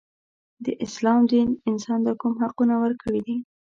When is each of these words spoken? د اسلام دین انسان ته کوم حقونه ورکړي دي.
د 0.65 0.65
اسلام 0.85 1.21
دین 1.31 1.49
انسان 1.69 1.99
ته 2.05 2.11
کوم 2.21 2.33
حقونه 2.43 2.75
ورکړي 2.83 3.19
دي. 3.27 3.37